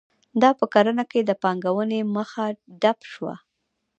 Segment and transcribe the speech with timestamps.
[0.41, 2.45] دا په کرنه کې د پانګونې مخه
[2.81, 3.33] ډپ شوه.